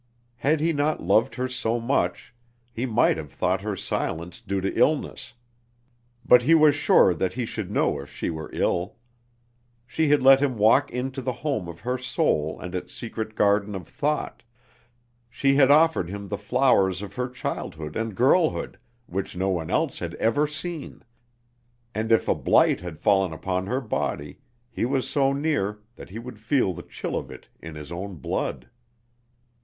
Had 0.37 0.61
he 0.61 0.73
not 0.73 1.03
loved 1.03 1.35
her 1.35 1.47
so 1.47 1.79
much, 1.79 2.33
he 2.73 2.87
might 2.87 3.17
have 3.17 3.31
thought 3.31 3.61
her 3.61 3.75
silence 3.75 4.41
due 4.41 4.59
to 4.59 4.73
illness; 4.75 5.33
but 6.25 6.41
he 6.41 6.55
was 6.55 6.73
sure 6.73 7.13
that 7.13 7.33
he 7.33 7.45
should 7.45 7.69
know 7.69 7.99
if 8.01 8.11
she 8.11 8.31
were 8.31 8.49
ill. 8.51 8.95
She 9.85 10.09
had 10.09 10.23
let 10.23 10.39
him 10.39 10.57
walk 10.57 10.89
into 10.89 11.21
the 11.21 11.31
home 11.45 11.67
of 11.67 11.81
her 11.81 11.99
soul 11.99 12.59
and 12.59 12.73
its 12.73 12.95
secret 12.95 13.35
garden 13.35 13.75
of 13.75 13.87
thought; 13.87 14.41
she 15.29 15.57
had 15.57 15.69
offered 15.69 16.09
him 16.09 16.29
the 16.29 16.35
flowers 16.39 17.03
of 17.03 17.13
her 17.13 17.29
childhood 17.29 17.95
and 17.95 18.15
girlhood 18.15 18.79
which 19.05 19.35
no 19.35 19.49
one 19.49 19.69
else 19.69 19.99
had 19.99 20.15
ever 20.15 20.47
seen; 20.47 21.03
and 21.93 22.11
if 22.11 22.27
a 22.27 22.33
blight 22.33 22.79
had 22.81 22.97
fallen 22.99 23.31
upon 23.33 23.67
her 23.67 23.79
body, 23.81 24.39
he 24.71 24.83
was 24.83 25.07
so 25.07 25.31
near 25.31 25.77
that 25.95 26.09
he 26.09 26.17
would 26.17 26.39
feel 26.39 26.73
the 26.73 26.81
chill 26.81 27.15
of 27.15 27.29
it 27.29 27.49
in 27.59 27.75
his 27.75 27.91
own 27.91 28.15
blood. 28.15 28.67